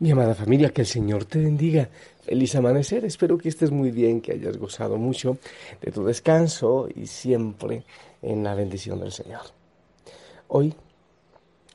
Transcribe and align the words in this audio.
Mi 0.00 0.12
amada 0.12 0.32
familia, 0.32 0.70
que 0.70 0.82
el 0.82 0.86
Señor 0.86 1.24
te 1.24 1.40
bendiga. 1.40 1.88
Feliz 2.22 2.54
amanecer. 2.54 3.04
Espero 3.04 3.36
que 3.36 3.48
estés 3.48 3.72
muy 3.72 3.90
bien, 3.90 4.20
que 4.20 4.32
hayas 4.32 4.56
gozado 4.56 4.96
mucho 4.96 5.38
de 5.80 5.90
tu 5.90 6.04
descanso 6.04 6.88
y 6.94 7.08
siempre 7.08 7.82
en 8.22 8.44
la 8.44 8.54
bendición 8.54 9.00
del 9.00 9.10
Señor. 9.10 9.42
Hoy 10.46 10.72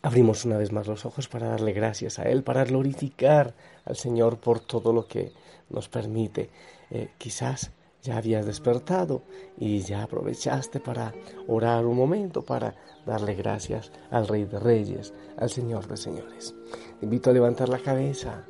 abrimos 0.04 0.46
una 0.46 0.57
vez 0.57 0.71
más 0.71 0.88
los 0.88 1.05
ojos 1.05 1.28
para 1.28 1.50
darle 1.50 1.73
gracias 1.73 2.18
a 2.18 2.23
Él, 2.23 2.44
para 2.44 2.64
glorificar 2.64 3.54
al 3.84 3.98
Señor 3.98 4.38
por 4.38 4.62
todo 4.62 4.94
lo 4.94 5.05
que 5.05 5.34
nos 5.70 5.90
permite. 5.90 6.50
Eh, 6.92 7.10
quizás 7.18 7.71
ya 8.04 8.18
habías 8.18 8.46
despertado 8.46 9.24
y 9.58 9.80
ya 9.80 10.04
aprovechaste 10.04 10.82
para 10.82 11.14
orar 11.48 11.86
un 11.86 11.96
momento, 11.96 12.44
para 12.44 12.76
darle 13.06 13.34
gracias 13.34 13.92
al 14.11 14.28
Rey 14.28 14.44
de 14.44 14.60
Reyes, 14.60 15.14
al 15.38 15.50
Señor 15.50 15.88
de 15.88 15.96
Señores. 15.96 16.54
Te 17.00 17.06
invito 17.06 17.30
a 17.30 17.34
levantar 17.34 17.70
la 17.70 17.80
cabeza. 17.80 18.44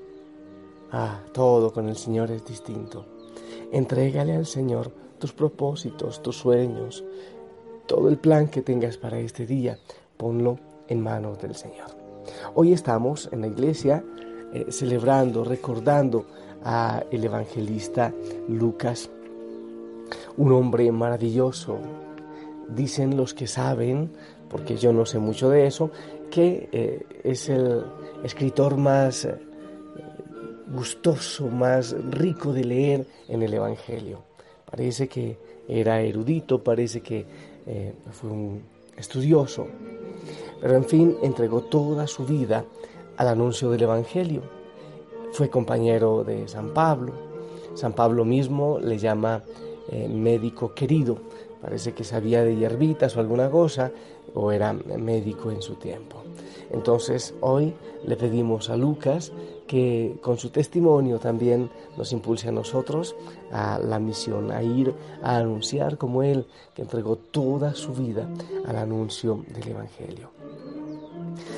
Ah, 0.92 1.22
todo 1.32 1.72
con 1.72 1.88
el 1.88 1.96
Señor 1.96 2.32
es 2.32 2.44
distinto. 2.44 3.06
Entrégale 3.72 4.36
al 4.36 4.48
Señor 4.48 4.92
tus 5.20 5.34
propósitos, 5.34 6.22
tus 6.24 6.36
sueños, 6.36 7.04
todo 7.86 8.10
el 8.10 8.18
plan 8.18 8.48
que 8.48 8.64
tengas 8.64 8.98
para 8.98 9.20
este 9.20 9.46
día, 9.46 9.78
ponlo 10.18 10.60
en 10.88 11.00
manos 11.00 11.40
del 11.40 11.56
Señor. 11.56 11.96
Hoy 12.56 12.74
estamos 12.74 13.30
en 13.32 13.42
la 13.42 13.48
iglesia 13.48 14.04
eh, 14.52 14.66
celebrando, 14.72 15.44
recordando 15.44 16.26
a 16.64 17.04
el 17.12 17.24
evangelista 17.24 18.14
Lucas 18.48 19.10
un 20.38 20.52
hombre 20.52 20.92
maravilloso. 20.92 21.78
Dicen 22.70 23.18
los 23.18 23.34
que 23.34 23.48
saben, 23.48 24.12
porque 24.50 24.78
yo 24.78 24.94
no 24.94 25.06
sé 25.06 25.20
mucho 25.20 25.50
de 25.50 25.68
eso, 25.68 25.92
que 26.30 26.70
eh, 26.72 27.06
es 27.24 27.50
el 27.50 27.84
escritor 28.24 28.78
más 28.78 29.26
eh, 29.26 29.36
gustoso, 30.74 31.48
más 31.48 31.96
rico 32.10 32.54
de 32.54 32.64
leer 32.64 33.06
en 33.28 33.44
el 33.44 33.54
Evangelio. 33.54 34.24
Parece 34.70 35.08
que 35.08 35.38
era 35.68 36.02
erudito, 36.02 36.64
parece 36.64 37.02
que 37.02 37.26
eh, 37.66 37.94
fue 38.12 38.30
un 38.30 38.64
estudioso, 38.98 39.68
pero 40.62 40.76
en 40.76 40.86
fin 40.86 41.18
entregó 41.22 41.62
toda 41.62 42.08
su 42.08 42.26
vida 42.26 42.66
al 43.18 43.28
anuncio 43.28 43.70
del 43.70 43.84
Evangelio. 43.84 44.42
Fue 45.32 45.50
compañero 45.50 46.24
de 46.24 46.48
San 46.48 46.74
Pablo. 46.74 47.14
San 47.76 47.94
Pablo 47.94 48.24
mismo 48.24 48.80
le 48.80 48.98
llama 48.98 49.44
eh, 49.90 50.08
médico 50.08 50.74
querido. 50.74 51.18
Parece 51.62 51.94
que 51.94 52.04
sabía 52.04 52.44
de 52.44 52.56
hierbitas 52.56 53.16
o 53.16 53.20
alguna 53.20 53.50
cosa, 53.50 53.92
o 54.34 54.52
era 54.52 54.74
médico 54.74 55.52
en 55.52 55.62
su 55.62 55.76
tiempo. 55.76 56.24
Entonces 56.72 57.34
hoy 57.42 57.74
le 58.06 58.16
pedimos 58.16 58.70
a 58.70 58.76
Lucas 58.76 59.32
que 59.68 60.18
con 60.22 60.38
su 60.38 60.50
testimonio 60.50 61.20
también 61.20 61.70
nos 61.98 62.12
impulse 62.12 62.50
a 62.50 62.52
nosotros 62.52 63.16
a 63.52 63.80
la 63.80 64.00
misión, 64.00 64.52
a 64.52 64.62
ir 64.62 64.94
a 65.22 65.38
anunciar 65.38 65.98
como 65.98 66.24
Él, 66.24 66.46
que 66.74 66.82
entregó 66.82 67.16
toda 67.16 67.74
su 67.76 67.94
vida 67.94 68.28
al 68.66 68.76
anuncio 68.76 69.46
del 69.54 69.70
Evangelio. 69.70 70.32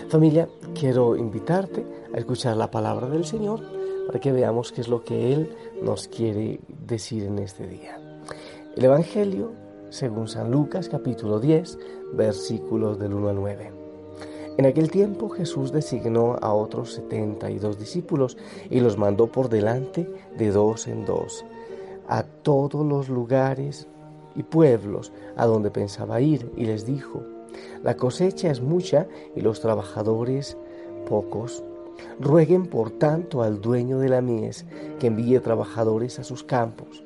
Familia, 0.09 0.47
quiero 0.73 1.15
invitarte 1.15 1.85
a 2.13 2.17
escuchar 2.17 2.57
la 2.57 2.69
palabra 2.69 3.09
del 3.09 3.25
Señor 3.25 3.61
para 4.05 4.19
que 4.19 4.31
veamos 4.31 4.71
qué 4.71 4.81
es 4.81 4.87
lo 4.87 5.03
que 5.03 5.33
Él 5.33 5.55
nos 5.81 6.07
quiere 6.07 6.59
decir 6.67 7.23
en 7.23 7.39
este 7.39 7.67
día. 7.67 8.04
El 8.75 8.83
Evangelio, 8.83 9.53
según 9.89 10.27
San 10.27 10.51
Lucas 10.51 10.89
capítulo 10.89 11.39
10, 11.39 11.79
versículos 12.11 12.99
del 12.99 13.13
1 13.13 13.29
al 13.29 13.35
9. 13.37 13.71
En 14.57 14.65
aquel 14.65 14.91
tiempo 14.91 15.29
Jesús 15.29 15.71
designó 15.71 16.35
a 16.41 16.53
otros 16.53 16.93
setenta 16.93 17.49
y 17.49 17.57
dos 17.57 17.79
discípulos 17.79 18.35
y 18.69 18.81
los 18.81 18.97
mandó 18.97 19.27
por 19.27 19.47
delante 19.47 20.09
de 20.37 20.51
dos 20.51 20.87
en 20.87 21.05
dos 21.05 21.45
a 22.09 22.23
todos 22.23 22.85
los 22.85 23.07
lugares 23.07 23.87
y 24.35 24.43
pueblos 24.43 25.13
a 25.37 25.45
donde 25.45 25.71
pensaba 25.71 26.19
ir 26.19 26.51
y 26.57 26.65
les 26.65 26.85
dijo, 26.85 27.23
la 27.81 27.95
cosecha 27.95 28.51
es 28.51 28.59
mucha 28.59 29.07
y 29.37 29.41
los 29.41 29.61
trabajadores 29.61 30.57
pocos. 31.07 31.63
Rueguen 32.19 32.67
por 32.67 32.91
tanto 32.91 33.41
al 33.41 33.61
dueño 33.61 33.99
de 33.99 34.09
la 34.09 34.19
mies 34.19 34.65
que 34.99 35.07
envíe 35.07 35.39
trabajadores 35.39 36.19
a 36.19 36.25
sus 36.25 36.43
campos. 36.43 37.05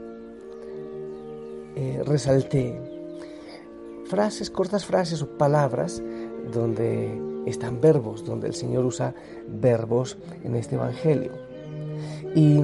eh, 1.75 2.01
resalté 2.05 2.79
frases, 4.05 4.49
cortas 4.49 4.85
frases 4.85 5.21
o 5.21 5.37
palabras 5.37 6.03
donde 6.51 7.19
están 7.45 7.79
verbos, 7.79 8.25
donde 8.25 8.47
el 8.47 8.53
Señor 8.53 8.85
usa 8.85 9.13
verbos 9.47 10.17
en 10.43 10.55
este 10.55 10.75
Evangelio. 10.75 11.31
Y 12.35 12.61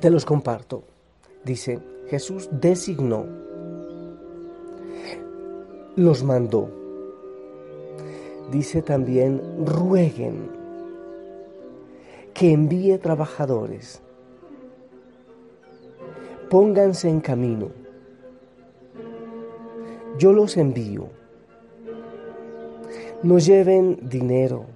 te 0.00 0.10
los 0.10 0.24
comparto. 0.24 0.84
Dice, 1.44 1.80
Jesús 2.08 2.48
designó, 2.52 3.24
los 5.96 6.22
mandó. 6.22 6.70
Dice 8.50 8.82
también, 8.82 9.40
rueguen 9.64 10.50
que 12.34 12.52
envíe 12.52 12.98
trabajadores 12.98 14.02
pónganse 16.48 17.08
en 17.08 17.20
camino. 17.20 17.68
Yo 20.18 20.32
los 20.32 20.56
envío. 20.56 21.08
No 23.22 23.38
lleven 23.38 23.98
dinero. 24.02 24.66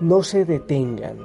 No 0.00 0.22
se 0.22 0.44
detengan. 0.44 1.18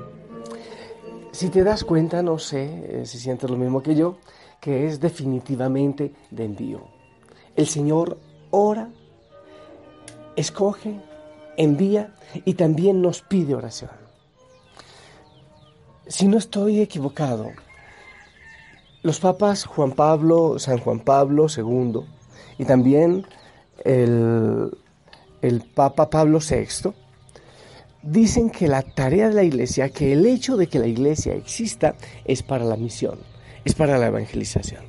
Si 1.32 1.50
te 1.50 1.64
das 1.64 1.84
cuenta, 1.84 2.22
no 2.22 2.40
sé 2.40 3.02
eh, 3.02 3.06
si 3.06 3.20
sientes 3.20 3.50
lo 3.50 3.58
mismo 3.58 3.82
que 3.82 3.96
yo, 3.96 4.18
que 4.60 4.88
es 4.88 5.00
definitivamente 5.00 6.14
de 6.30 6.46
envío. 6.46 6.82
El 7.56 7.68
Señor 7.68 8.18
ora, 8.52 8.90
escoge, 10.36 11.00
envía 11.58 12.16
y 12.46 12.54
también 12.54 13.02
nos 13.02 13.22
pide 13.22 13.56
oración. 13.56 13.92
Si 16.08 16.28
no 16.28 16.38
estoy 16.38 16.82
equivocado, 16.82 17.52
los 19.04 19.20
papas 19.20 19.66
Juan 19.66 19.92
Pablo, 19.92 20.60
San 20.60 20.78
Juan 20.78 21.00
Pablo 21.00 21.48
II 21.56 22.02
y 22.58 22.66
también 22.66 23.26
el, 23.84 24.72
el 25.42 25.62
Papa 25.62 26.10
Pablo 26.10 26.40
VI 26.40 26.92
dicen 28.04 28.50
que 28.50 28.68
la 28.68 28.82
tarea 28.82 29.30
de 29.30 29.36
la 29.36 29.44
iglesia, 29.44 29.90
que 29.90 30.14
el 30.14 30.26
hecho 30.26 30.58
de 30.58 30.68
que 30.68 30.80
la 30.80 30.88
iglesia 30.88 31.34
exista 31.34 31.96
es 32.26 32.44
para 32.44 32.66
la 32.66 32.76
misión, 32.76 33.20
es 33.66 33.74
para 33.76 33.98
la 33.98 34.08
evangelización. 34.08 34.84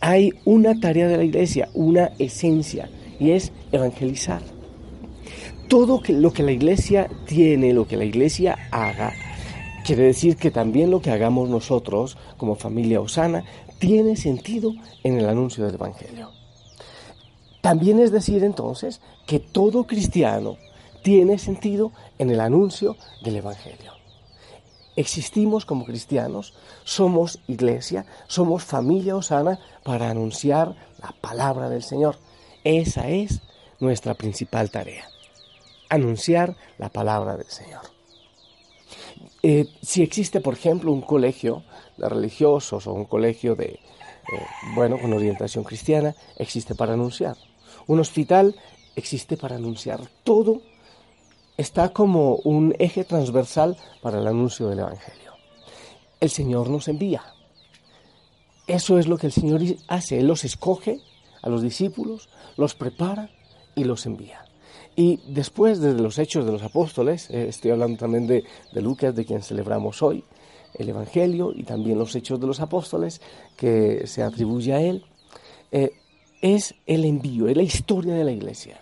Hay 0.00 0.32
una 0.44 0.78
tarea 0.78 1.08
de 1.08 1.16
la 1.16 1.24
iglesia, 1.24 1.68
una 1.74 2.12
esencia, 2.18 2.90
y 3.18 3.30
es 3.30 3.52
evangelizar. 3.72 4.42
Todo 5.68 6.00
lo 6.06 6.32
que 6.32 6.42
la 6.42 6.52
iglesia 6.52 7.08
tiene, 7.26 7.72
lo 7.72 7.88
que 7.88 7.96
la 7.96 8.04
iglesia 8.04 8.56
haga, 8.70 9.14
Quiere 9.86 10.02
decir 10.02 10.36
que 10.36 10.50
también 10.50 10.90
lo 10.90 11.00
que 11.00 11.12
hagamos 11.12 11.48
nosotros 11.48 12.18
como 12.38 12.56
familia 12.56 13.00
Osana 13.00 13.44
tiene 13.78 14.16
sentido 14.16 14.72
en 15.04 15.16
el 15.16 15.28
anuncio 15.28 15.64
del 15.64 15.76
Evangelio. 15.76 16.32
También 17.60 18.00
es 18.00 18.10
decir 18.10 18.42
entonces 18.42 19.00
que 19.28 19.38
todo 19.38 19.86
cristiano 19.86 20.56
tiene 21.04 21.38
sentido 21.38 21.92
en 22.18 22.30
el 22.30 22.40
anuncio 22.40 22.96
del 23.22 23.36
Evangelio. 23.36 23.92
existimos 24.96 25.64
como 25.64 25.84
cristianos, 25.84 26.54
somos 26.82 27.38
iglesia, 27.46 28.06
somos 28.26 28.64
familia 28.64 29.14
osana 29.14 29.60
para 29.84 30.10
anunciar 30.10 30.74
la 31.00 31.14
palabra 31.20 31.68
del 31.68 31.84
Señor. 31.84 32.16
Esa 32.64 33.08
es 33.08 33.40
nuestra 33.78 34.14
principal 34.14 34.68
tarea, 34.68 35.04
anunciar 35.90 36.56
la 36.76 36.88
palabra 36.88 37.36
del 37.36 37.46
Señor. 37.46 37.95
Eh, 39.42 39.68
si 39.82 40.02
existe, 40.02 40.40
por 40.40 40.54
ejemplo, 40.54 40.92
un 40.92 41.02
colegio 41.02 41.62
de 41.96 42.08
religiosos 42.08 42.86
o 42.86 42.92
un 42.92 43.04
colegio 43.04 43.54
de, 43.54 43.66
eh, 43.66 43.78
bueno, 44.74 44.98
con 44.98 45.12
orientación 45.12 45.64
cristiana, 45.64 46.14
existe 46.36 46.74
para 46.74 46.94
anunciar. 46.94 47.36
Un 47.86 48.00
hospital 48.00 48.56
existe 48.96 49.36
para 49.36 49.56
anunciar. 49.56 50.00
Todo 50.24 50.62
está 51.56 51.90
como 51.90 52.36
un 52.36 52.74
eje 52.78 53.04
transversal 53.04 53.76
para 54.02 54.18
el 54.18 54.26
anuncio 54.26 54.68
del 54.68 54.80
Evangelio. 54.80 55.32
El 56.20 56.30
Señor 56.30 56.68
nos 56.70 56.88
envía. 56.88 57.22
Eso 58.66 58.98
es 58.98 59.06
lo 59.06 59.16
que 59.16 59.26
el 59.26 59.32
Señor 59.32 59.60
hace. 59.86 60.18
Él 60.18 60.26
los 60.26 60.44
escoge 60.44 60.98
a 61.42 61.48
los 61.48 61.62
discípulos, 61.62 62.28
los 62.56 62.74
prepara 62.74 63.30
y 63.74 63.84
los 63.84 64.06
envía. 64.06 64.45
Y 64.96 65.20
después 65.28 65.78
de 65.80 65.92
los 65.92 66.18
hechos 66.18 66.46
de 66.46 66.52
los 66.52 66.62
apóstoles, 66.62 67.28
eh, 67.30 67.46
estoy 67.50 67.70
hablando 67.70 67.98
también 67.98 68.26
de, 68.26 68.44
Lucas, 68.72 69.14
de 69.14 69.26
quien 69.26 69.42
celebramos 69.42 70.02
hoy, 70.02 70.24
el 70.72 70.88
Evangelio 70.88 71.52
y 71.54 71.64
también 71.64 71.98
los 71.98 72.14
hechos 72.16 72.40
de 72.40 72.46
los 72.46 72.60
apóstoles 72.60 73.20
que 73.58 74.06
se 74.06 74.22
atribuye 74.22 74.72
a 74.72 74.80
él, 74.80 75.04
eh, 75.70 75.90
es 76.40 76.74
el 76.86 77.04
envío, 77.04 77.46
es 77.48 77.56
la 77.56 77.62
historia 77.62 78.14
de 78.14 78.24
la 78.24 78.32
iglesia. 78.32 78.80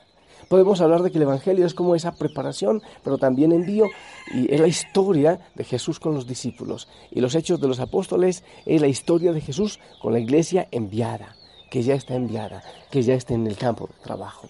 Podemos 0.49 0.81
hablar 0.81 1.03
de 1.03 1.11
que 1.11 1.19
el 1.19 1.23
Evangelio 1.23 1.67
es 1.67 1.75
como 1.75 1.97
esa 1.97 2.15
preparación, 2.15 2.81
pero 3.03 3.19
también 3.19 3.51
envío, 3.51 3.87
y 4.33 4.53
es 4.55 4.61
la 4.61 4.69
historia 4.69 5.41
de 5.57 5.65
Jesús 5.65 5.99
con 5.99 6.15
los 6.15 6.29
discípulos. 6.29 6.87
Y 7.11 7.21
los 7.21 7.35
hechos 7.35 7.61
de 7.61 7.67
los 7.67 7.81
apóstoles 7.81 8.45
es 8.67 8.81
la 8.81 8.87
historia 8.87 9.33
de 9.33 9.41
Jesús 9.41 9.81
con 10.01 10.13
la 10.13 10.21
iglesia 10.21 10.69
enviada, 10.71 11.35
que 11.71 11.83
ya 11.83 11.95
está 11.95 12.15
enviada, 12.15 12.63
que 12.91 13.03
ya 13.03 13.15
está 13.15 13.35
en 13.35 13.49
el 13.49 13.57
campo 13.57 13.89
de 13.89 14.05
trabajo. 14.05 14.49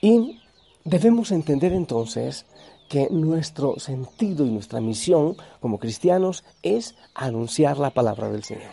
Y 0.00 0.40
debemos 0.88 1.32
entender 1.32 1.74
entonces 1.74 2.46
que 2.88 3.08
nuestro 3.10 3.78
sentido 3.78 4.46
y 4.46 4.50
nuestra 4.50 4.80
misión 4.80 5.36
como 5.60 5.78
cristianos 5.78 6.44
es 6.62 6.94
anunciar 7.14 7.76
la 7.76 7.90
palabra 7.90 8.30
del 8.30 8.42
Señor. 8.42 8.70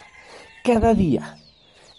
Cada 0.63 0.93
día 0.93 1.37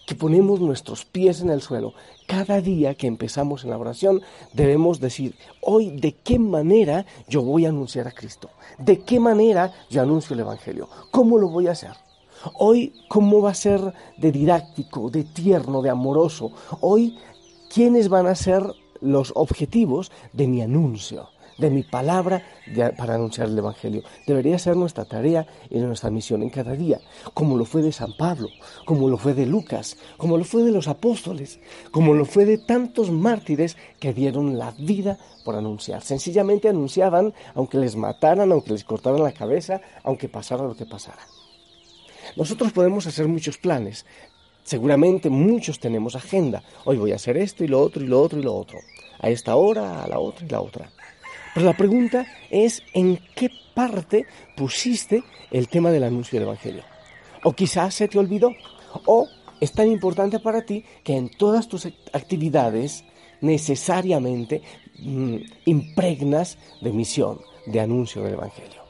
que 0.07 0.15
ponemos 0.15 0.61
nuestros 0.61 1.05
pies 1.05 1.43
en 1.43 1.51
el 1.51 1.61
suelo, 1.61 1.93
cada 2.27 2.63
día 2.63 2.95
que 2.95 3.07
empezamos 3.07 3.65
en 3.65 3.71
la 3.71 3.79
oración, 3.79 4.23
debemos 4.55 5.01
decir, 5.01 5.35
hoy 5.61 5.91
de 5.91 6.13
qué 6.13 6.39
manera 6.39 7.05
yo 7.29 7.43
voy 7.43 7.67
a 7.67 7.69
anunciar 7.69 8.09
a 8.09 8.13
Cristo, 8.13 8.49
de 8.79 9.01
qué 9.01 9.21
manera 9.21 9.73
yo 9.91 10.01
anuncio 10.01 10.33
el 10.33 10.41
Evangelio, 10.41 10.89
cómo 11.11 11.37
lo 11.37 11.51
voy 11.51 11.67
a 11.67 11.73
hacer. 11.73 11.93
Hoy, 12.55 12.95
¿cómo 13.09 13.43
va 13.43 13.51
a 13.51 13.55
ser 13.55 13.81
de 14.17 14.33
didáctico, 14.33 15.11
de 15.11 15.25
tierno, 15.25 15.83
de 15.83 15.91
amoroso? 15.91 16.53
Hoy, 16.81 17.19
¿quiénes 17.69 18.09
van 18.09 18.27
a 18.27 18.35
ser 18.35 18.63
los 19.07 19.33
objetivos 19.35 20.11
de 20.33 20.47
mi 20.47 20.63
anuncio? 20.63 21.31
de 21.59 21.71
mi 21.71 21.83
palabra 21.83 22.43
para 22.97 23.15
anunciar 23.15 23.49
el 23.49 23.59
Evangelio. 23.59 24.03
Debería 24.27 24.59
ser 24.59 24.77
nuestra 24.77 25.05
tarea 25.05 25.47
y 25.71 25.79
nuestra 25.79 26.11
misión 26.11 26.43
en 26.43 26.51
cada 26.51 26.73
día, 26.73 27.01
como 27.35 27.57
lo 27.57 27.65
fue 27.65 27.83
de 27.83 27.93
San 27.93 28.15
Pablo, 28.17 28.49
como 28.85 29.09
lo 29.09 29.17
fue 29.17 29.35
de 29.35 29.47
Lucas, 29.47 29.97
como 30.17 30.37
lo 30.37 30.45
fue 30.45 30.63
de 30.65 30.73
los 30.73 30.89
apóstoles, 30.89 31.59
como 31.91 32.15
lo 32.15 32.25
fue 32.25 32.45
de 32.45 32.59
tantos 32.59 33.11
mártires 33.11 33.77
que 33.99 34.13
dieron 34.13 34.59
la 34.59 34.73
vida 34.73 35.19
por 35.45 35.57
anunciar. 35.57 36.03
Sencillamente 36.03 36.69
anunciaban, 36.69 37.33
aunque 37.55 37.79
les 37.79 37.97
mataran, 37.97 38.53
aunque 38.53 38.73
les 38.73 38.85
cortaran 38.85 39.23
la 39.23 39.33
cabeza, 39.33 39.81
aunque 40.03 40.29
pasara 40.29 40.65
lo 40.65 40.77
que 40.77 40.87
pasara. 40.87 41.23
Nosotros 42.37 42.73
podemos 42.73 43.07
hacer 43.07 43.29
muchos 43.29 43.59
planes, 43.59 44.05
Seguramente 44.67 45.31
muchos 45.31 45.79
tenemos 45.79 46.17
agenda. 46.17 46.61
Hoy 46.85 46.97
voy 46.97 47.13
a 47.13 47.15
hacer 47.15 47.37
esto 47.37 47.63
y 47.63 47.69
lo 47.69 47.81
otro 47.81 48.03
y 48.03 48.09
lo 48.09 48.21
otro 48.21 48.41
y 48.41 48.43
lo 48.43 48.53
otro. 48.53 48.81
A 49.21 49.31
esta 49.31 49.57
hora, 49.57 50.05
a 50.05 50.09
la 50.09 50.19
otra 50.19 50.47
y 50.47 50.51
la 50.51 50.61
otra. 50.61 50.91
Pero 51.55 51.67
la 51.67 51.77
pregunta 51.77 52.27
es 52.51 52.83
en 52.93 53.19
qué 53.35 53.51
parte 53.75 54.27
pusiste 54.57 55.23
el 55.51 55.69
tema 55.69 55.91
del 55.91 56.05
anuncio 56.05 56.39
del 56.39 56.49
Evangelio. 56.49 56.83
O 57.45 57.53
quizás 57.53 57.95
se 57.95 58.09
te 58.09 58.19
olvidó. 58.19 58.53
O 59.07 59.27
es 59.61 59.73
tan 59.73 59.91
importante 59.91 60.39
para 60.39 60.67
ti 60.67 60.85
que 61.03 61.17
en 61.17 61.31
todas 61.31 61.69
tus 61.69 61.87
actividades 62.13 63.05
necesariamente 63.41 64.63
mm, 64.99 65.37
impregnas 65.65 66.59
de 66.81 66.93
misión, 66.93 67.41
de 67.67 67.81
anuncio 67.81 68.23
del 68.23 68.35
Evangelio. 68.35 68.83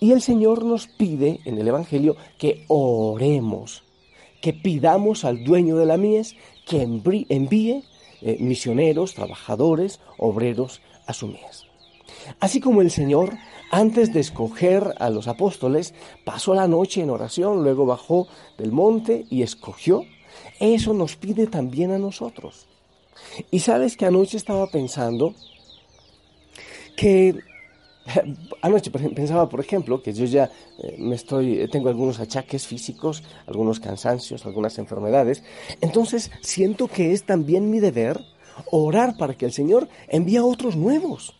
Y 0.00 0.12
el 0.12 0.22
Señor 0.22 0.64
nos 0.64 0.86
pide 0.86 1.40
en 1.44 1.58
el 1.58 1.66
Evangelio 1.66 2.16
que 2.38 2.64
oremos, 2.68 3.82
que 4.40 4.52
pidamos 4.52 5.24
al 5.24 5.44
dueño 5.44 5.76
de 5.76 5.86
la 5.86 5.96
mies 5.96 6.36
que 6.66 6.82
envíe 6.82 7.84
eh, 8.22 8.36
misioneros, 8.40 9.14
trabajadores, 9.14 10.00
obreros 10.18 10.80
a 11.06 11.12
su 11.12 11.28
mies. 11.28 11.66
Así 12.40 12.60
como 12.60 12.82
el 12.82 12.90
Señor, 12.90 13.36
antes 13.70 14.12
de 14.12 14.20
escoger 14.20 14.94
a 14.98 15.10
los 15.10 15.28
apóstoles, 15.28 15.94
pasó 16.24 16.54
la 16.54 16.68
noche 16.68 17.02
en 17.02 17.10
oración, 17.10 17.62
luego 17.62 17.86
bajó 17.86 18.28
del 18.56 18.72
monte 18.72 19.26
y 19.30 19.42
escogió, 19.42 20.04
eso 20.60 20.94
nos 20.94 21.16
pide 21.16 21.46
también 21.46 21.90
a 21.92 21.98
nosotros. 21.98 22.66
Y 23.50 23.60
sabes 23.60 23.96
que 23.96 24.06
anoche 24.06 24.36
estaba 24.36 24.66
pensando 24.68 25.34
que 26.96 27.36
anoche 28.62 28.90
pensaba, 28.90 29.48
por 29.48 29.60
ejemplo, 29.60 30.02
que 30.02 30.12
yo 30.12 30.24
ya 30.24 30.50
eh, 30.82 30.96
me 30.98 31.14
estoy, 31.14 31.68
tengo 31.70 31.88
algunos 31.88 32.20
achaques 32.20 32.66
físicos, 32.66 33.22
algunos 33.46 33.80
cansancios, 33.80 34.46
algunas 34.46 34.78
enfermedades. 34.78 35.42
Entonces 35.80 36.30
siento 36.40 36.88
que 36.88 37.12
es 37.12 37.24
también 37.24 37.70
mi 37.70 37.80
deber 37.80 38.20
orar 38.70 39.16
para 39.16 39.34
que 39.34 39.46
el 39.46 39.52
Señor 39.52 39.88
envíe 40.08 40.38
otros 40.38 40.76
nuevos 40.76 41.34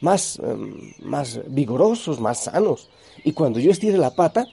más, 0.00 0.40
em, 0.42 0.92
más 1.00 1.40
vigorosos, 1.46 2.20
más 2.20 2.44
sanos. 2.44 2.88
Y 3.24 3.32
cuando 3.32 3.58
yo 3.58 3.70
estire 3.70 3.98
la 3.98 4.14
pata, 4.14 4.46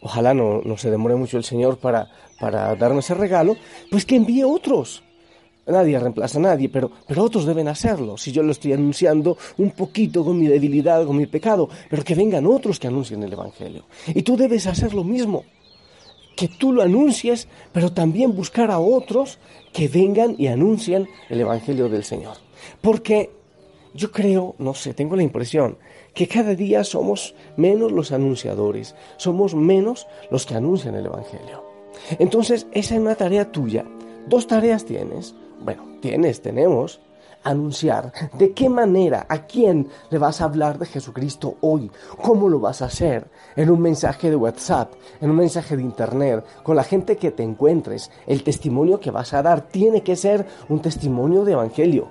ojalá 0.00 0.34
no, 0.34 0.60
no 0.64 0.76
se 0.76 0.90
demore 0.90 1.16
mucho 1.16 1.38
el 1.38 1.44
Señor 1.44 1.78
para, 1.78 2.10
para 2.38 2.74
darme 2.76 3.00
ese 3.00 3.14
regalo, 3.14 3.56
pues 3.90 4.04
que 4.04 4.16
envíe 4.16 4.44
otros. 4.44 5.02
Nadie 5.66 5.98
reemplaza 5.98 6.38
a 6.38 6.42
nadie, 6.42 6.68
pero, 6.68 6.90
pero 7.06 7.24
otros 7.24 7.44
deben 7.44 7.66
hacerlo. 7.66 8.16
Si 8.16 8.30
yo 8.30 8.42
lo 8.42 8.52
estoy 8.52 8.72
anunciando 8.72 9.36
un 9.58 9.72
poquito 9.72 10.24
con 10.24 10.38
mi 10.38 10.46
debilidad, 10.46 11.04
con 11.04 11.16
mi 11.16 11.26
pecado, 11.26 11.68
pero 11.90 12.04
que 12.04 12.14
vengan 12.14 12.46
otros 12.46 12.78
que 12.78 12.86
anuncien 12.86 13.22
el 13.24 13.32
Evangelio. 13.32 13.84
Y 14.06 14.22
tú 14.22 14.36
debes 14.36 14.66
hacer 14.66 14.94
lo 14.94 15.02
mismo. 15.02 15.44
Que 16.36 16.48
tú 16.48 16.72
lo 16.72 16.82
anuncies, 16.82 17.48
pero 17.72 17.92
también 17.92 18.36
buscar 18.36 18.70
a 18.70 18.78
otros 18.78 19.38
que 19.72 19.88
vengan 19.88 20.36
y 20.38 20.46
anuncien 20.46 21.08
el 21.28 21.40
Evangelio 21.40 21.88
del 21.88 22.04
Señor. 22.04 22.36
Porque 22.80 23.30
yo 23.92 24.12
creo, 24.12 24.54
no 24.58 24.74
sé, 24.74 24.94
tengo 24.94 25.16
la 25.16 25.22
impresión 25.22 25.78
que 26.14 26.28
cada 26.28 26.54
día 26.54 26.84
somos 26.84 27.34
menos 27.56 27.90
los 27.90 28.12
anunciadores, 28.12 28.94
somos 29.16 29.54
menos 29.54 30.06
los 30.30 30.46
que 30.46 30.54
anuncian 30.54 30.94
el 30.94 31.06
Evangelio. 31.06 31.64
Entonces, 32.18 32.66
esa 32.72 32.94
es 32.94 33.00
una 33.00 33.14
tarea 33.16 33.50
tuya. 33.50 33.84
Dos 34.28 34.46
tareas 34.46 34.84
tienes. 34.84 35.34
Bueno, 35.60 35.84
tienes, 36.00 36.42
tenemos. 36.42 37.00
Anunciar 37.42 38.12
de 38.36 38.52
qué 38.52 38.68
manera, 38.68 39.24
a 39.28 39.46
quién 39.46 39.86
le 40.10 40.18
vas 40.18 40.40
a 40.40 40.46
hablar 40.46 40.80
de 40.80 40.86
Jesucristo 40.86 41.56
hoy, 41.60 41.92
cómo 42.20 42.48
lo 42.48 42.58
vas 42.58 42.82
a 42.82 42.86
hacer, 42.86 43.28
en 43.54 43.70
un 43.70 43.80
mensaje 43.80 44.30
de 44.30 44.36
WhatsApp, 44.36 44.94
en 45.20 45.30
un 45.30 45.36
mensaje 45.36 45.76
de 45.76 45.82
Internet, 45.82 46.44
con 46.64 46.74
la 46.74 46.82
gente 46.82 47.16
que 47.16 47.30
te 47.30 47.44
encuentres. 47.44 48.10
El 48.26 48.42
testimonio 48.42 48.98
que 48.98 49.12
vas 49.12 49.32
a 49.32 49.42
dar 49.42 49.60
tiene 49.60 50.02
que 50.02 50.16
ser 50.16 50.44
un 50.68 50.82
testimonio 50.82 51.44
de 51.44 51.52
Evangelio. 51.52 52.08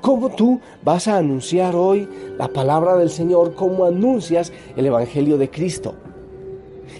¿Cómo 0.00 0.30
tú 0.30 0.60
vas 0.82 1.08
a 1.08 1.18
anunciar 1.18 1.76
hoy 1.76 2.08
la 2.38 2.48
palabra 2.48 2.96
del 2.96 3.10
Señor? 3.10 3.54
¿Cómo 3.54 3.84
anuncias 3.84 4.50
el 4.76 4.86
Evangelio 4.86 5.36
de 5.36 5.50
Cristo? 5.50 5.94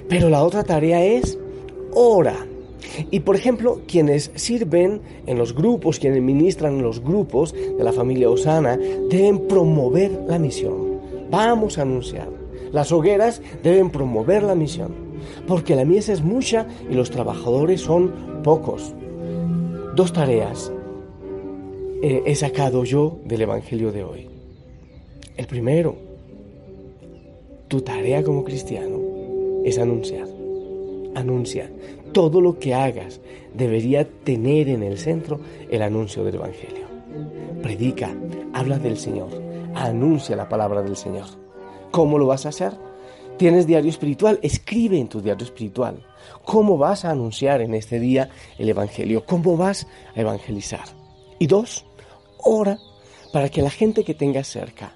Pero 0.08 0.28
la 0.28 0.42
otra 0.42 0.64
tarea 0.64 1.02
es 1.02 1.38
ora. 1.94 2.34
Y 3.10 3.20
por 3.20 3.36
ejemplo, 3.36 3.80
quienes 3.86 4.30
sirven 4.34 5.00
en 5.26 5.38
los 5.38 5.54
grupos, 5.54 5.98
quienes 5.98 6.22
ministran 6.22 6.74
en 6.74 6.82
los 6.82 7.00
grupos 7.00 7.52
de 7.52 7.82
la 7.82 7.92
familia 7.92 8.30
Osana, 8.30 8.78
deben 9.10 9.46
promover 9.46 10.10
la 10.26 10.38
misión. 10.38 11.00
Vamos 11.30 11.78
a 11.78 11.82
anunciar. 11.82 12.28
Las 12.72 12.92
hogueras 12.92 13.40
deben 13.62 13.90
promover 13.90 14.42
la 14.42 14.54
misión, 14.54 14.92
porque 15.46 15.76
la 15.76 15.84
mies 15.84 16.08
es 16.08 16.22
mucha 16.22 16.66
y 16.90 16.94
los 16.94 17.10
trabajadores 17.10 17.80
son 17.80 18.42
pocos. 18.42 18.94
Dos 19.94 20.12
tareas 20.12 20.72
eh, 22.02 22.22
he 22.26 22.34
sacado 22.34 22.84
yo 22.84 23.20
del 23.24 23.42
Evangelio 23.42 23.92
de 23.92 24.04
hoy. 24.04 24.28
El 25.36 25.46
primero, 25.46 25.96
tu 27.68 27.80
tarea 27.80 28.22
como 28.22 28.44
cristiano 28.44 28.98
es 29.64 29.78
anunciar. 29.78 30.28
Anuncia. 31.14 31.70
Todo 32.14 32.40
lo 32.40 32.60
que 32.60 32.74
hagas 32.74 33.20
debería 33.52 34.08
tener 34.08 34.68
en 34.68 34.84
el 34.84 34.98
centro 34.98 35.40
el 35.68 35.82
anuncio 35.82 36.22
del 36.22 36.36
Evangelio. 36.36 36.86
Predica, 37.60 38.14
habla 38.52 38.78
del 38.78 38.96
Señor, 38.96 39.30
anuncia 39.74 40.36
la 40.36 40.48
palabra 40.48 40.80
del 40.80 40.96
Señor. 40.96 41.26
¿Cómo 41.90 42.16
lo 42.16 42.28
vas 42.28 42.46
a 42.46 42.50
hacer? 42.50 42.72
¿Tienes 43.36 43.66
diario 43.66 43.90
espiritual? 43.90 44.38
Escribe 44.42 44.96
en 44.96 45.08
tu 45.08 45.20
diario 45.20 45.44
espiritual. 45.44 46.06
¿Cómo 46.44 46.78
vas 46.78 47.04
a 47.04 47.10
anunciar 47.10 47.60
en 47.60 47.74
este 47.74 47.98
día 47.98 48.30
el 48.58 48.68
Evangelio? 48.68 49.26
¿Cómo 49.26 49.56
vas 49.56 49.88
a 50.14 50.20
evangelizar? 50.20 50.84
Y 51.40 51.48
dos, 51.48 51.84
ora 52.38 52.78
para 53.32 53.48
que 53.48 53.60
la 53.60 53.70
gente 53.70 54.04
que 54.04 54.14
tengas 54.14 54.46
cerca, 54.46 54.92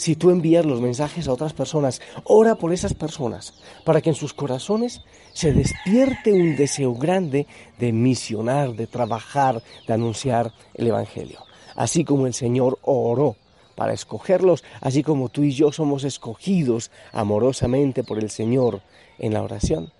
si 0.00 0.16
tú 0.16 0.30
envías 0.30 0.64
los 0.64 0.80
mensajes 0.80 1.28
a 1.28 1.32
otras 1.34 1.52
personas, 1.52 2.00
ora 2.24 2.54
por 2.54 2.72
esas 2.72 2.94
personas, 2.94 3.52
para 3.84 4.00
que 4.00 4.08
en 4.08 4.16
sus 4.16 4.32
corazones 4.32 5.02
se 5.34 5.52
despierte 5.52 6.32
un 6.32 6.56
deseo 6.56 6.94
grande 6.94 7.46
de 7.78 7.92
misionar, 7.92 8.72
de 8.72 8.86
trabajar, 8.86 9.62
de 9.86 9.92
anunciar 9.92 10.54
el 10.72 10.86
Evangelio. 10.86 11.40
Así 11.76 12.02
como 12.02 12.26
el 12.26 12.32
Señor 12.32 12.78
oró 12.80 13.36
para 13.74 13.92
escogerlos, 13.92 14.64
así 14.80 15.02
como 15.02 15.28
tú 15.28 15.42
y 15.42 15.50
yo 15.50 15.70
somos 15.70 16.04
escogidos 16.04 16.90
amorosamente 17.12 18.02
por 18.02 18.18
el 18.20 18.30
Señor 18.30 18.80
en 19.18 19.34
la 19.34 19.42
oración 19.42 19.92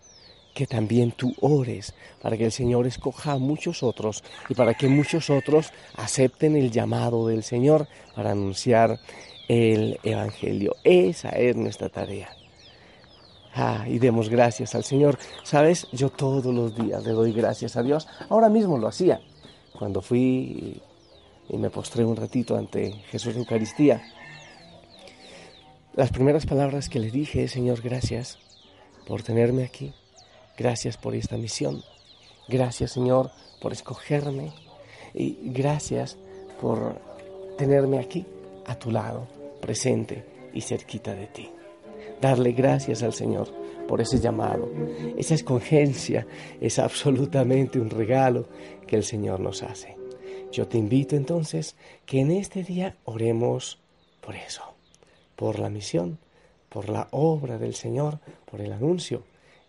que 0.55 0.67
también 0.67 1.13
tú 1.13 1.35
ores 1.41 1.95
para 2.21 2.37
que 2.37 2.45
el 2.45 2.53
Señor 2.53 2.87
escoja 2.87 3.33
a 3.33 3.39
muchos 3.39 3.83
otros 3.83 4.25
y 4.49 4.55
para 4.55 4.75
que 4.75 4.89
muchos 4.89 5.31
otros 5.31 5.73
acepten 5.97 6.57
el 6.57 6.71
llamado 6.71 7.29
del 7.29 7.43
Señor 7.43 7.87
para 8.15 8.33
anunciar 8.33 8.99
el 9.51 9.99
Evangelio. 10.03 10.77
Esa 10.85 11.31
es 11.31 11.57
nuestra 11.57 11.89
tarea. 11.89 12.31
Ah, 13.55 13.85
y 13.89 13.99
demos 13.99 14.29
gracias 14.29 14.75
al 14.75 14.85
Señor. 14.85 15.19
Sabes, 15.43 15.89
yo 15.93 16.11
todos 16.11 16.55
los 16.55 16.77
días 16.77 17.05
le 17.05 17.13
doy 17.13 17.33
gracias 17.33 17.77
a 17.77 17.83
Dios. 17.83 18.07
Ahora 18.29 18.49
mismo 18.49 18.79
lo 18.79 18.87
hacía. 18.87 19.21
Cuando 19.77 20.03
fui 20.03 20.81
y 21.49 21.57
me 21.57 21.71
postré 21.71 22.05
un 22.05 22.17
ratito 22.17 22.57
ante 22.57 22.93
Jesús 23.11 23.35
de 23.35 23.41
Eucaristía. 23.41 24.03
Las 25.95 26.11
primeras 26.11 26.47
palabras 26.47 26.89
que 26.89 27.01
le 27.01 27.11
dije, 27.11 27.49
Señor, 27.49 27.81
gracias 27.81 28.39
por 29.07 29.23
tenerme 29.25 29.65
aquí 29.65 29.93
Gracias 30.61 30.99
por 30.99 31.15
esta 31.15 31.39
misión. 31.39 31.83
Gracias 32.47 32.91
Señor 32.91 33.31
por 33.63 33.73
escogerme 33.73 34.53
y 35.15 35.39
gracias 35.53 36.19
por 36.61 37.01
tenerme 37.57 37.99
aquí 37.99 38.27
a 38.67 38.75
tu 38.75 38.91
lado, 38.91 39.27
presente 39.61 40.25
y 40.53 40.61
cerquita 40.61 41.15
de 41.15 41.27
ti. 41.27 41.51
Darle 42.21 42.53
gracias 42.53 43.03
al 43.03 43.13
Señor 43.13 43.49
por 43.89 44.01
ese 44.01 44.21
llamado. 44.21 44.71
Esa 45.17 45.35
escogencia 45.35 46.27
es 46.61 46.79
absolutamente 46.79 47.81
un 47.81 47.91
regalo 47.91 48.49
que 48.87 48.97
el 48.97 49.05
Señor 49.05 49.41
nos 49.41 49.63
hace. 49.63 49.97
Yo 50.53 50.67
te 50.67 50.79
invito 50.79 51.17
entonces 51.17 51.77
que 52.07 52.21
en 52.21 52.33
este 52.33 52.63
día 52.63 52.97
oremos 53.05 53.79
por 54.21 54.35
eso, 54.35 54.63
por 55.37 55.59
la 55.59 55.71
misión, 55.71 56.19
por 56.69 56.89
la 56.89 57.09
obra 57.11 57.59
del 57.59 57.75
Señor, 57.75 58.19
por 58.51 58.61
el 58.61 58.73
anuncio 58.73 59.23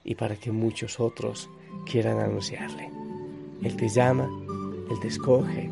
y 0.03 0.15
para 0.15 0.35
que 0.35 0.51
muchos 0.51 0.99
otros 0.99 1.49
quieran 1.85 2.19
anunciarle. 2.19 2.89
Él 3.63 3.75
te 3.75 3.89
llama, 3.89 4.29
Él 4.89 4.99
te 4.99 5.07
escoge. 5.07 5.69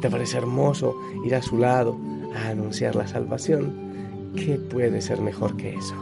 ¿Te 0.00 0.10
parece 0.10 0.38
hermoso 0.38 0.96
ir 1.24 1.34
a 1.34 1.42
su 1.42 1.58
lado 1.58 1.98
a 2.34 2.48
anunciar 2.48 2.94
la 2.94 3.06
salvación? 3.06 3.72
¿Qué 4.34 4.56
puede 4.56 5.00
ser 5.00 5.20
mejor 5.20 5.56
que 5.56 5.74
eso? 5.74 5.94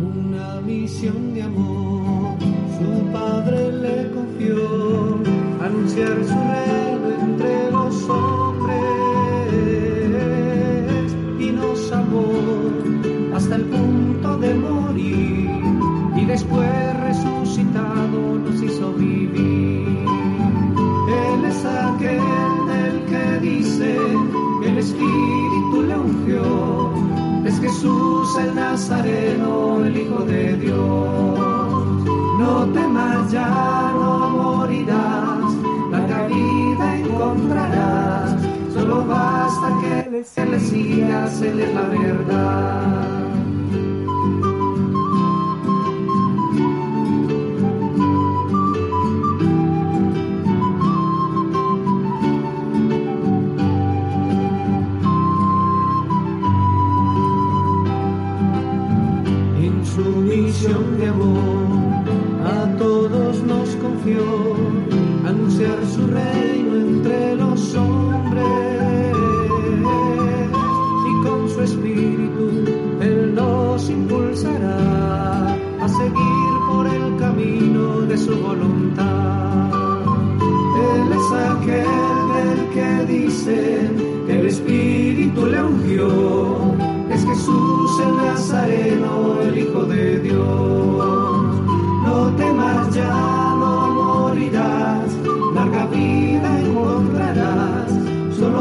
Una 0.00 0.60
misión 0.62 1.34
de 1.34 1.42
amor, 1.42 2.38
su 2.78 3.12
padre 3.12 3.72
le 3.72 4.10
confió, 4.10 5.18
anunciar 5.62 6.24
su 6.24 6.45
encontrarás, 37.36 38.34
solo 38.72 39.04
basta 39.06 39.68
que 39.80 40.10
le, 40.10 40.24
se 40.24 40.46
le 40.46 40.60
sigas, 40.60 41.40
le 41.40 41.72
la 41.72 41.82
verdad. 41.82 43.35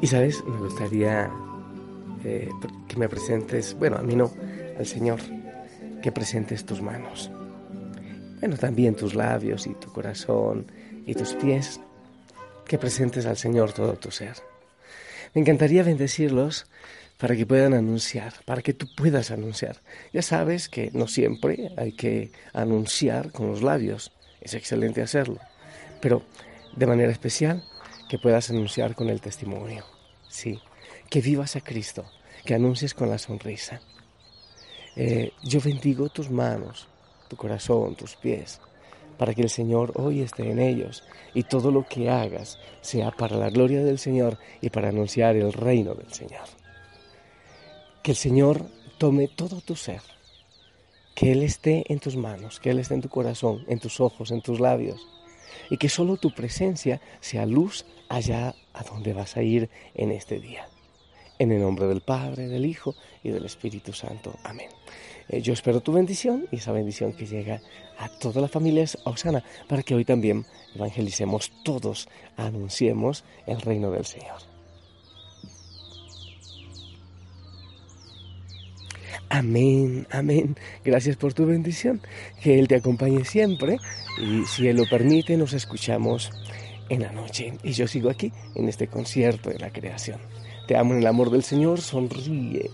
Y 0.00 0.06
sabes, 0.06 0.44
me 0.44 0.56
gustaría 0.58 1.30
eh, 2.24 2.48
que 2.86 2.96
me 2.96 3.08
presentes, 3.08 3.74
bueno, 3.74 3.96
a 3.96 4.02
mí 4.02 4.14
no, 4.14 4.32
al 4.78 4.86
Señor, 4.86 5.18
que 6.00 6.12
presentes 6.12 6.64
tus 6.64 6.80
manos. 6.80 7.30
Bueno, 8.40 8.56
también 8.56 8.94
tus 8.94 9.14
labios 9.14 9.66
y 9.66 9.74
tu 9.74 9.92
corazón 9.92 10.70
y 11.04 11.14
tus 11.14 11.34
pies, 11.34 11.80
que 12.64 12.78
presentes 12.78 13.26
al 13.26 13.36
Señor 13.36 13.72
todo 13.72 13.94
tu 13.94 14.10
ser. 14.10 14.36
Me 15.34 15.40
encantaría 15.40 15.82
bendecirlos 15.82 16.66
para 17.18 17.36
que 17.36 17.46
puedan 17.46 17.74
anunciar, 17.74 18.32
para 18.44 18.62
que 18.62 18.72
tú 18.72 18.86
puedas 18.96 19.30
anunciar. 19.30 19.76
Ya 20.12 20.22
sabes 20.22 20.68
que 20.68 20.90
no 20.94 21.08
siempre 21.08 21.72
hay 21.76 21.92
que 21.92 22.30
anunciar 22.52 23.32
con 23.32 23.48
los 23.48 23.62
labios, 23.62 24.12
es 24.40 24.54
excelente 24.54 25.02
hacerlo, 25.02 25.38
pero 26.00 26.22
de 26.76 26.86
manera 26.86 27.10
especial 27.10 27.64
que 28.08 28.18
puedas 28.18 28.50
anunciar 28.50 28.94
con 28.94 29.10
el 29.10 29.20
testimonio. 29.20 29.84
Sí, 30.28 30.60
que 31.10 31.20
vivas 31.20 31.56
a 31.56 31.60
Cristo, 31.60 32.04
que 32.44 32.54
anuncies 32.54 32.94
con 32.94 33.10
la 33.10 33.18
sonrisa. 33.18 33.80
Eh, 34.96 35.32
yo 35.42 35.60
bendigo 35.60 36.08
tus 36.08 36.30
manos, 36.30 36.88
tu 37.28 37.36
corazón, 37.36 37.96
tus 37.96 38.14
pies, 38.16 38.60
para 39.16 39.34
que 39.34 39.42
el 39.42 39.50
Señor 39.50 39.92
hoy 39.96 40.22
esté 40.22 40.48
en 40.48 40.60
ellos 40.60 41.02
y 41.34 41.42
todo 41.42 41.72
lo 41.72 41.86
que 41.86 42.08
hagas 42.08 42.58
sea 42.80 43.10
para 43.10 43.36
la 43.36 43.50
gloria 43.50 43.82
del 43.82 43.98
Señor 43.98 44.38
y 44.60 44.70
para 44.70 44.90
anunciar 44.90 45.34
el 45.36 45.52
reino 45.52 45.94
del 45.94 46.12
Señor. 46.12 46.46
Que 48.02 48.12
el 48.12 48.16
Señor 48.16 48.66
tome 48.98 49.28
todo 49.28 49.60
tu 49.60 49.76
ser 49.76 50.00
que 51.18 51.32
Él 51.32 51.42
esté 51.42 51.82
en 51.92 51.98
tus 51.98 52.14
manos, 52.14 52.60
que 52.60 52.70
Él 52.70 52.78
esté 52.78 52.94
en 52.94 53.02
tu 53.02 53.08
corazón, 53.08 53.64
en 53.66 53.80
tus 53.80 53.98
ojos, 53.98 54.30
en 54.30 54.40
tus 54.40 54.60
labios, 54.60 55.04
y 55.68 55.76
que 55.76 55.88
solo 55.88 56.16
tu 56.16 56.32
presencia 56.32 57.00
sea 57.20 57.44
luz 57.44 57.84
allá 58.08 58.54
a 58.72 58.84
donde 58.84 59.14
vas 59.14 59.36
a 59.36 59.42
ir 59.42 59.68
en 59.96 60.12
este 60.12 60.38
día. 60.38 60.68
En 61.40 61.50
el 61.50 61.60
nombre 61.60 61.88
del 61.88 62.02
Padre, 62.02 62.46
del 62.46 62.64
Hijo 62.64 62.94
y 63.24 63.30
del 63.30 63.46
Espíritu 63.46 63.92
Santo. 63.92 64.36
Amén. 64.44 64.68
Eh, 65.28 65.42
yo 65.42 65.52
espero 65.52 65.80
tu 65.80 65.92
bendición 65.92 66.46
y 66.52 66.58
esa 66.58 66.70
bendición 66.70 67.12
que 67.12 67.26
llega 67.26 67.62
a 67.98 68.08
toda 68.08 68.40
la 68.40 68.46
familia 68.46 68.84
Osana 69.02 69.42
para 69.66 69.82
que 69.82 69.96
hoy 69.96 70.04
también 70.04 70.46
evangelicemos 70.76 71.50
todos, 71.64 72.08
anunciemos 72.36 73.24
el 73.48 73.60
reino 73.60 73.90
del 73.90 74.04
Señor. 74.04 74.57
Amén, 79.30 80.06
amén. 80.10 80.56
Gracias 80.84 81.16
por 81.16 81.34
tu 81.34 81.46
bendición. 81.46 82.00
Que 82.42 82.58
Él 82.58 82.68
te 82.68 82.76
acompañe 82.76 83.24
siempre 83.24 83.78
y 84.18 84.44
si 84.46 84.68
Él 84.68 84.76
lo 84.78 84.88
permite 84.88 85.36
nos 85.36 85.52
escuchamos 85.52 86.30
en 86.88 87.02
la 87.02 87.12
noche. 87.12 87.52
Y 87.62 87.72
yo 87.72 87.86
sigo 87.86 88.10
aquí 88.10 88.32
en 88.54 88.68
este 88.68 88.88
concierto 88.88 89.50
de 89.50 89.58
la 89.58 89.70
creación. 89.70 90.18
Te 90.66 90.76
amo 90.76 90.94
en 90.94 91.00
el 91.00 91.06
amor 91.06 91.30
del 91.30 91.42
Señor, 91.42 91.80
sonríe. 91.80 92.70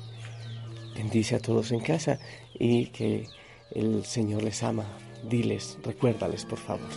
Bendice 0.97 1.37
a 1.37 1.41
todos 1.41 1.73
en 1.73 1.81
casa 1.81 2.19
y 2.55 2.87
que 2.87 3.27
el 3.73 4.05
Señor 4.05 4.43
les 4.45 4.63
ama. 4.63 4.85
Diles, 5.29 5.79
recuérdales 5.83 6.45
por 6.45 6.59
favor. 6.59 6.89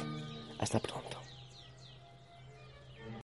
Hasta 0.60 0.80
pronto. 0.80 1.07